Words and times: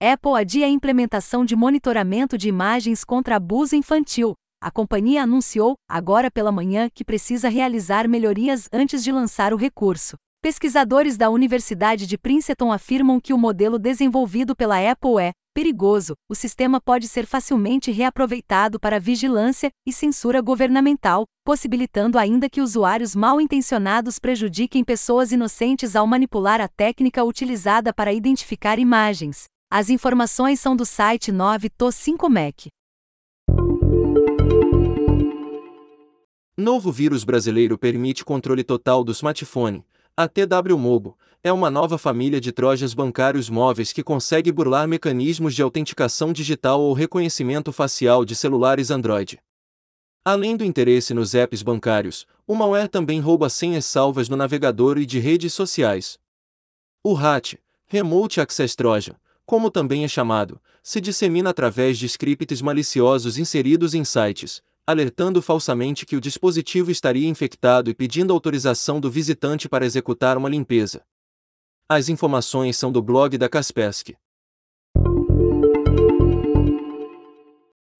Apple 0.00 0.34
adia 0.38 0.64
a 0.64 0.68
implementação 0.68 1.44
de 1.44 1.56
monitoramento 1.56 2.38
de 2.38 2.48
imagens 2.48 3.02
contra 3.02 3.34
abuso 3.34 3.74
infantil. 3.74 4.32
A 4.62 4.70
companhia 4.70 5.24
anunciou, 5.24 5.74
agora 5.90 6.30
pela 6.30 6.52
manhã, 6.52 6.88
que 6.88 7.04
precisa 7.04 7.48
realizar 7.48 8.06
melhorias 8.06 8.68
antes 8.72 9.02
de 9.02 9.10
lançar 9.10 9.52
o 9.52 9.56
recurso. 9.56 10.16
Pesquisadores 10.40 11.16
da 11.16 11.28
Universidade 11.30 12.06
de 12.06 12.16
Princeton 12.16 12.70
afirmam 12.70 13.18
que 13.20 13.32
o 13.34 13.38
modelo 13.38 13.76
desenvolvido 13.76 14.54
pela 14.54 14.78
Apple 14.78 15.20
é 15.20 15.32
perigoso. 15.52 16.14
O 16.30 16.34
sistema 16.36 16.80
pode 16.80 17.08
ser 17.08 17.26
facilmente 17.26 17.90
reaproveitado 17.90 18.78
para 18.78 19.00
vigilância 19.00 19.68
e 19.84 19.92
censura 19.92 20.40
governamental, 20.40 21.24
possibilitando 21.44 22.20
ainda 22.20 22.48
que 22.48 22.60
usuários 22.60 23.16
mal 23.16 23.40
intencionados 23.40 24.20
prejudiquem 24.20 24.84
pessoas 24.84 25.32
inocentes 25.32 25.96
ao 25.96 26.06
manipular 26.06 26.60
a 26.60 26.68
técnica 26.68 27.24
utilizada 27.24 27.92
para 27.92 28.12
identificar 28.12 28.78
imagens. 28.78 29.46
As 29.70 29.90
informações 29.90 30.58
são 30.60 30.74
do 30.74 30.86
site 30.86 31.30
9to5mac. 31.30 32.68
Novo 36.56 36.90
vírus 36.90 37.22
brasileiro 37.22 37.76
permite 37.76 38.24
controle 38.24 38.64
total 38.64 39.04
do 39.04 39.12
smartphone. 39.12 39.84
A 40.16 40.26
TW 40.26 40.78
Mobo 40.78 41.18
é 41.44 41.52
uma 41.52 41.68
nova 41.68 41.98
família 41.98 42.40
de 42.40 42.50
trojas 42.50 42.94
bancários 42.94 43.50
móveis 43.50 43.92
que 43.92 44.02
consegue 44.02 44.50
burlar 44.50 44.88
mecanismos 44.88 45.54
de 45.54 45.60
autenticação 45.60 46.32
digital 46.32 46.80
ou 46.80 46.94
reconhecimento 46.94 47.70
facial 47.70 48.24
de 48.24 48.34
celulares 48.34 48.90
Android. 48.90 49.38
Além 50.24 50.56
do 50.56 50.64
interesse 50.64 51.12
nos 51.12 51.34
apps 51.34 51.62
bancários, 51.62 52.26
o 52.46 52.54
malware 52.54 52.88
também 52.88 53.20
rouba 53.20 53.50
senhas 53.50 53.84
salvas 53.84 54.30
no 54.30 54.36
navegador 54.36 54.96
e 54.96 55.04
de 55.04 55.18
redes 55.18 55.52
sociais. 55.52 56.18
O 57.04 57.12
RAT, 57.12 57.56
Remote 57.86 58.40
Access 58.40 58.74
Trojan, 58.74 59.14
como 59.48 59.70
também 59.70 60.04
é 60.04 60.08
chamado, 60.08 60.60
se 60.82 61.00
dissemina 61.00 61.48
através 61.48 61.96
de 61.96 62.04
scripts 62.04 62.60
maliciosos 62.60 63.38
inseridos 63.38 63.94
em 63.94 64.04
sites, 64.04 64.62
alertando 64.86 65.40
falsamente 65.40 66.04
que 66.04 66.14
o 66.14 66.20
dispositivo 66.20 66.90
estaria 66.90 67.26
infectado 67.26 67.88
e 67.88 67.94
pedindo 67.94 68.30
autorização 68.30 69.00
do 69.00 69.10
visitante 69.10 69.66
para 69.66 69.86
executar 69.86 70.36
uma 70.36 70.50
limpeza. 70.50 71.02
As 71.88 72.10
informações 72.10 72.76
são 72.76 72.92
do 72.92 73.00
blog 73.00 73.38
da 73.38 73.48
Kaspersky. 73.48 74.18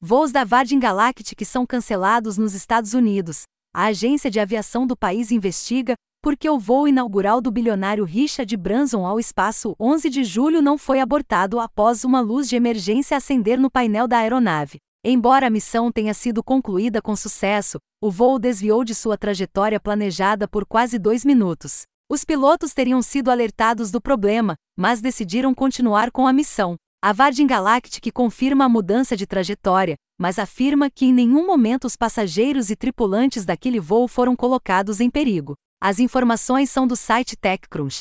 Voos 0.00 0.32
da 0.32 0.42
Virgin 0.42 0.80
Galactic 0.80 1.40
são 1.44 1.64
cancelados 1.64 2.36
nos 2.36 2.54
Estados 2.54 2.92
Unidos. 2.92 3.42
A 3.72 3.84
agência 3.84 4.28
de 4.28 4.40
aviação 4.40 4.84
do 4.84 4.96
país 4.96 5.30
investiga 5.30 5.94
por 6.26 6.36
que 6.36 6.50
o 6.50 6.58
voo 6.58 6.88
inaugural 6.88 7.40
do 7.40 7.52
bilionário 7.52 8.02
Richard 8.02 8.56
Branson 8.56 9.06
ao 9.06 9.20
espaço 9.20 9.76
11 9.78 10.10
de 10.10 10.24
julho 10.24 10.60
não 10.60 10.76
foi 10.76 10.98
abortado 10.98 11.60
após 11.60 12.02
uma 12.02 12.20
luz 12.20 12.48
de 12.48 12.56
emergência 12.56 13.16
acender 13.16 13.60
no 13.60 13.70
painel 13.70 14.08
da 14.08 14.18
aeronave. 14.18 14.80
Embora 15.04 15.46
a 15.46 15.50
missão 15.50 15.92
tenha 15.92 16.12
sido 16.12 16.42
concluída 16.42 17.00
com 17.00 17.14
sucesso, 17.14 17.78
o 18.02 18.10
voo 18.10 18.40
desviou 18.40 18.82
de 18.82 18.92
sua 18.92 19.16
trajetória 19.16 19.78
planejada 19.78 20.48
por 20.48 20.66
quase 20.66 20.98
dois 20.98 21.24
minutos. 21.24 21.82
Os 22.10 22.24
pilotos 22.24 22.74
teriam 22.74 23.00
sido 23.02 23.30
alertados 23.30 23.92
do 23.92 24.00
problema, 24.00 24.56
mas 24.76 25.00
decidiram 25.00 25.54
continuar 25.54 26.10
com 26.10 26.26
a 26.26 26.32
missão. 26.32 26.74
A 27.00 27.12
Virgin 27.12 27.46
Galactic 27.46 28.12
confirma 28.12 28.64
a 28.64 28.68
mudança 28.68 29.16
de 29.16 29.28
trajetória, 29.28 29.94
mas 30.18 30.40
afirma 30.40 30.90
que 30.90 31.06
em 31.06 31.12
nenhum 31.12 31.46
momento 31.46 31.84
os 31.84 31.94
passageiros 31.94 32.68
e 32.68 32.74
tripulantes 32.74 33.44
daquele 33.44 33.78
voo 33.78 34.08
foram 34.08 34.34
colocados 34.34 34.98
em 34.98 35.08
perigo. 35.08 35.54
As 35.80 35.98
informações 35.98 36.70
são 36.70 36.86
do 36.86 36.96
site 36.96 37.36
TechCrunch. 37.36 38.00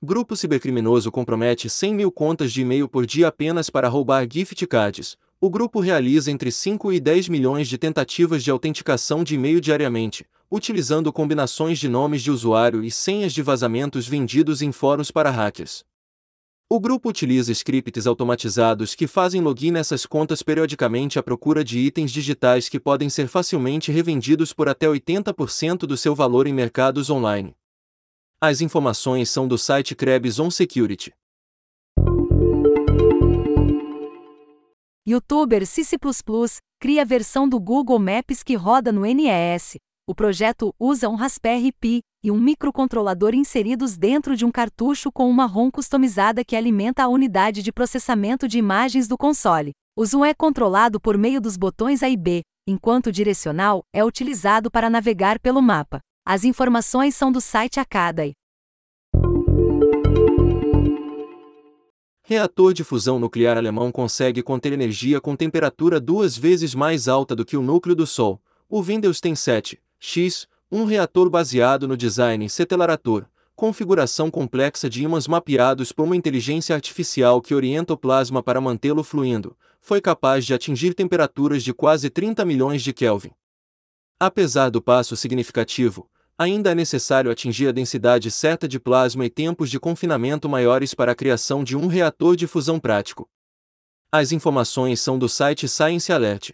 Grupo 0.00 0.36
cibercriminoso 0.36 1.10
compromete 1.10 1.68
100 1.68 1.94
mil 1.96 2.12
contas 2.12 2.52
de 2.52 2.62
e-mail 2.62 2.88
por 2.88 3.04
dia 3.04 3.26
apenas 3.26 3.68
para 3.68 3.88
roubar 3.88 4.28
gift 4.30 4.64
cards. 4.68 5.16
O 5.40 5.50
grupo 5.50 5.80
realiza 5.80 6.30
entre 6.30 6.52
5 6.52 6.92
e 6.92 7.00
10 7.00 7.28
milhões 7.28 7.66
de 7.66 7.76
tentativas 7.76 8.44
de 8.44 8.50
autenticação 8.52 9.24
de 9.24 9.34
e-mail 9.34 9.60
diariamente, 9.60 10.24
utilizando 10.48 11.12
combinações 11.12 11.76
de 11.76 11.88
nomes 11.88 12.22
de 12.22 12.30
usuário 12.30 12.84
e 12.84 12.92
senhas 12.92 13.32
de 13.32 13.42
vazamentos 13.42 14.06
vendidos 14.06 14.62
em 14.62 14.70
fóruns 14.70 15.10
para 15.10 15.30
hackers. 15.30 15.84
O 16.72 16.78
grupo 16.78 17.08
utiliza 17.08 17.50
scripts 17.50 18.06
automatizados 18.06 18.94
que 18.94 19.08
fazem 19.08 19.40
login 19.40 19.72
nessas 19.72 20.06
contas 20.06 20.40
periodicamente 20.40 21.18
à 21.18 21.22
procura 21.22 21.64
de 21.64 21.80
itens 21.80 22.12
digitais 22.12 22.68
que 22.68 22.78
podem 22.78 23.10
ser 23.10 23.26
facilmente 23.26 23.90
revendidos 23.90 24.52
por 24.52 24.68
até 24.68 24.86
80% 24.86 25.78
do 25.78 25.96
seu 25.96 26.14
valor 26.14 26.46
em 26.46 26.54
mercados 26.54 27.10
online. 27.10 27.56
As 28.40 28.60
informações 28.60 29.28
são 29.28 29.48
do 29.48 29.58
site 29.58 29.96
Krebs 29.96 30.38
On 30.38 30.48
Security. 30.48 31.12
Youtuber 35.04 35.66
Cici 35.66 35.96
cria 36.78 37.02
a 37.02 37.04
versão 37.04 37.48
do 37.48 37.58
Google 37.58 37.98
Maps 37.98 38.44
que 38.44 38.54
roda 38.54 38.92
no 38.92 39.00
NES. 39.00 39.74
O 40.10 40.14
projeto 40.14 40.74
usa 40.76 41.08
um 41.08 41.14
Raspberry 41.14 41.70
Pi 41.70 42.02
e 42.20 42.32
um 42.32 42.36
microcontrolador 42.36 43.32
inseridos 43.32 43.96
dentro 43.96 44.34
de 44.34 44.44
um 44.44 44.50
cartucho 44.50 45.12
com 45.12 45.30
uma 45.30 45.46
ROM 45.46 45.70
customizada 45.70 46.44
que 46.44 46.56
alimenta 46.56 47.04
a 47.04 47.08
unidade 47.08 47.62
de 47.62 47.72
processamento 47.72 48.48
de 48.48 48.58
imagens 48.58 49.06
do 49.06 49.16
console. 49.16 49.70
O 49.94 50.04
zoom 50.04 50.24
é 50.24 50.34
controlado 50.34 51.00
por 51.00 51.16
meio 51.16 51.40
dos 51.40 51.56
botões 51.56 52.02
A 52.02 52.08
e 52.08 52.16
B, 52.16 52.42
enquanto 52.66 53.06
o 53.06 53.12
direcional 53.12 53.84
é 53.92 54.04
utilizado 54.04 54.68
para 54.68 54.90
navegar 54.90 55.38
pelo 55.38 55.62
mapa. 55.62 56.00
As 56.26 56.42
informações 56.42 57.14
são 57.14 57.30
do 57.30 57.40
site 57.40 57.78
Acadai. 57.78 58.32
Reator 62.24 62.74
de 62.74 62.82
fusão 62.82 63.20
nuclear 63.20 63.56
alemão 63.56 63.92
consegue 63.92 64.42
conter 64.42 64.72
energia 64.72 65.20
com 65.20 65.36
temperatura 65.36 66.00
duas 66.00 66.36
vezes 66.36 66.74
mais 66.74 67.06
alta 67.06 67.36
do 67.36 67.44
que 67.44 67.56
o 67.56 67.62
núcleo 67.62 67.94
do 67.94 68.08
Sol. 68.08 68.42
O 68.68 68.82
Windows 68.82 69.20
tem 69.20 69.36
7, 69.36 69.80
X, 70.00 70.48
um 70.72 70.84
reator 70.84 71.28
baseado 71.28 71.86
no 71.86 71.94
design 71.94 72.48
Cetelarator, 72.48 73.26
configuração 73.54 74.30
complexa 74.30 74.88
de 74.88 75.04
ímãs 75.04 75.28
mapeados 75.28 75.92
por 75.92 76.04
uma 76.04 76.16
inteligência 76.16 76.74
artificial 76.74 77.42
que 77.42 77.54
orienta 77.54 77.92
o 77.92 77.96
plasma 77.98 78.42
para 78.42 78.62
mantê-lo 78.62 79.04
fluindo, 79.04 79.54
foi 79.78 80.00
capaz 80.00 80.46
de 80.46 80.54
atingir 80.54 80.94
temperaturas 80.94 81.62
de 81.62 81.74
quase 81.74 82.08
30 82.08 82.46
milhões 82.46 82.82
de 82.82 82.94
Kelvin. 82.94 83.32
Apesar 84.18 84.70
do 84.70 84.80
passo 84.80 85.14
significativo, 85.16 86.08
ainda 86.38 86.70
é 86.70 86.74
necessário 86.74 87.30
atingir 87.30 87.68
a 87.68 87.72
densidade 87.72 88.30
certa 88.30 88.66
de 88.66 88.80
plasma 88.80 89.26
e 89.26 89.30
tempos 89.30 89.70
de 89.70 89.78
confinamento 89.78 90.48
maiores 90.48 90.94
para 90.94 91.12
a 91.12 91.14
criação 91.14 91.62
de 91.62 91.76
um 91.76 91.86
reator 91.86 92.36
de 92.36 92.46
fusão 92.46 92.80
prático. 92.80 93.28
As 94.10 94.32
informações 94.32 94.98
são 95.00 95.18
do 95.18 95.28
site 95.28 95.68
Science 95.68 96.10
Alert. 96.10 96.52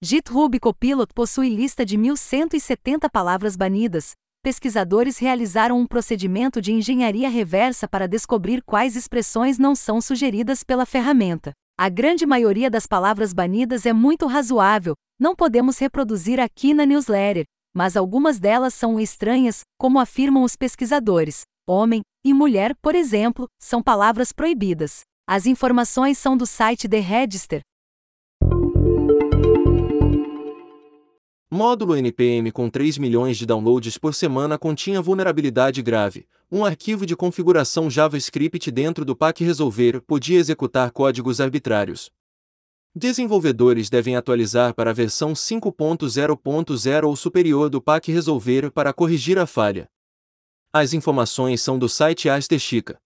GitHub 0.00 0.60
Copilot 0.60 1.12
possui 1.12 1.48
lista 1.48 1.84
de 1.84 1.96
1170 1.96 3.10
palavras 3.10 3.56
banidas. 3.56 4.12
Pesquisadores 4.44 5.18
realizaram 5.18 5.76
um 5.76 5.84
procedimento 5.84 6.62
de 6.62 6.72
engenharia 6.72 7.28
reversa 7.28 7.88
para 7.88 8.06
descobrir 8.06 8.62
quais 8.62 8.94
expressões 8.94 9.58
não 9.58 9.74
são 9.74 10.00
sugeridas 10.00 10.62
pela 10.62 10.86
ferramenta. 10.86 11.50
A 11.76 11.88
grande 11.88 12.24
maioria 12.24 12.70
das 12.70 12.86
palavras 12.86 13.32
banidas 13.32 13.86
é 13.86 13.92
muito 13.92 14.26
razoável, 14.26 14.94
não 15.18 15.34
podemos 15.34 15.78
reproduzir 15.78 16.38
aqui 16.38 16.72
na 16.72 16.86
newsletter, 16.86 17.44
mas 17.74 17.96
algumas 17.96 18.38
delas 18.38 18.74
são 18.74 19.00
estranhas, 19.00 19.62
como 19.76 19.98
afirmam 19.98 20.44
os 20.44 20.54
pesquisadores. 20.54 21.42
Homem 21.68 22.02
e 22.24 22.32
mulher, 22.32 22.72
por 22.80 22.94
exemplo, 22.94 23.48
são 23.60 23.82
palavras 23.82 24.30
proibidas. 24.30 25.00
As 25.28 25.44
informações 25.44 26.18
são 26.18 26.36
do 26.36 26.46
site 26.46 26.88
The 26.88 27.00
Register. 27.00 27.62
Módulo 31.50 31.96
NPM 31.96 32.52
com 32.52 32.68
3 32.68 32.98
milhões 32.98 33.38
de 33.38 33.46
downloads 33.46 33.96
por 33.96 34.14
semana 34.14 34.58
continha 34.58 35.00
vulnerabilidade 35.00 35.80
grave, 35.80 36.26
um 36.52 36.62
arquivo 36.62 37.06
de 37.06 37.16
configuração 37.16 37.88
JavaScript 37.88 38.70
dentro 38.70 39.02
do 39.02 39.16
pack 39.16 39.42
resolver 39.42 40.02
podia 40.02 40.38
executar 40.38 40.90
códigos 40.90 41.40
arbitrários. 41.40 42.10
Desenvolvedores 42.94 43.88
devem 43.88 44.14
atualizar 44.14 44.74
para 44.74 44.90
a 44.90 44.92
versão 44.92 45.32
5.0.0 45.32 47.04
ou 47.04 47.16
superior 47.16 47.70
do 47.70 47.80
pack 47.80 48.12
resolver 48.12 48.70
para 48.70 48.92
corrigir 48.92 49.38
a 49.38 49.46
falha. 49.46 49.88
As 50.70 50.92
informações 50.92 51.62
são 51.62 51.78
do 51.78 51.88
site 51.88 52.28
Chica. 52.58 53.00